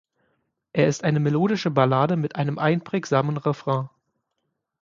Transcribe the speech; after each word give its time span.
Er 0.73 0.87
ist 0.87 1.03
eine 1.03 1.19
melodische 1.19 1.69
Ballade 1.69 2.15
mit 2.15 2.35
einem 2.35 2.57
einprägsamen 2.57 3.37
Refrain. 3.37 3.87